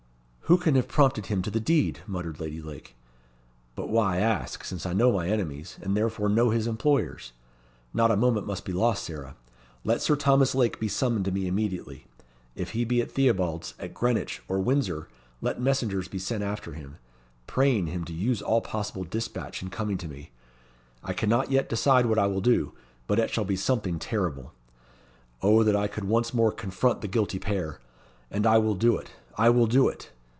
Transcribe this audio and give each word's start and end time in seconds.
"Who 0.51 0.57
can 0.57 0.75
have 0.75 0.89
prompted 0.89 1.27
him 1.27 1.41
to 1.43 1.49
the 1.49 1.61
deed?" 1.61 1.99
muttered 2.05 2.41
Lady 2.41 2.61
Lake. 2.61 2.97
"But 3.73 3.87
why 3.87 4.17
ask, 4.17 4.65
since 4.65 4.85
I 4.85 4.91
know 4.91 5.13
my 5.13 5.29
enemies, 5.29 5.79
and 5.81 5.95
therefore 5.95 6.27
know 6.27 6.49
his 6.49 6.67
employers! 6.67 7.31
Not 7.93 8.11
a 8.11 8.17
moment 8.17 8.45
must 8.47 8.65
be 8.65 8.73
lost, 8.73 9.05
Sarah. 9.05 9.37
Let 9.85 10.01
Sir 10.01 10.17
Thomas 10.17 10.53
Lake 10.53 10.77
be 10.77 10.89
summoned 10.89 11.23
to 11.23 11.31
me 11.31 11.47
immediately. 11.47 12.05
If 12.53 12.71
he 12.71 12.83
be 12.83 12.99
at 12.99 13.09
Theobalds, 13.11 13.75
at 13.79 13.93
Greenwich, 13.93 14.41
or 14.49 14.59
Windsor, 14.59 15.07
let 15.39 15.61
messengers 15.61 16.09
be 16.09 16.19
sent 16.19 16.43
after 16.43 16.73
him, 16.73 16.97
praying 17.47 17.87
him 17.87 18.03
to 18.03 18.13
use 18.13 18.41
all 18.41 18.59
possible 18.59 19.05
dispatch 19.05 19.61
in 19.61 19.69
coming 19.69 19.97
to 19.99 20.07
me. 20.09 20.31
I 21.01 21.13
cannot 21.13 21.49
yet 21.49 21.69
decide 21.69 22.07
what 22.07 22.19
I 22.19 22.27
will 22.27 22.41
do, 22.41 22.73
but 23.07 23.19
it 23.19 23.29
shall 23.29 23.45
be 23.45 23.55
something 23.55 23.99
terrible. 23.99 24.51
Oh, 25.41 25.63
that 25.63 25.77
I 25.77 25.87
could 25.87 26.03
once 26.03 26.33
more 26.33 26.51
confront 26.51 26.99
the 26.99 27.07
guilty 27.07 27.39
pair! 27.39 27.79
And 28.29 28.45
I 28.45 28.57
will 28.57 28.75
do 28.75 28.97
it 28.97 29.11
I 29.37 29.49
will 29.49 29.65
do 29.67 29.87
it! 29.87 30.11